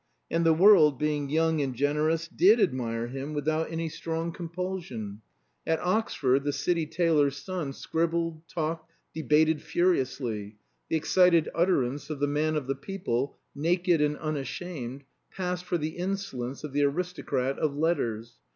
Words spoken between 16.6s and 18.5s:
of the aristocrat of letters.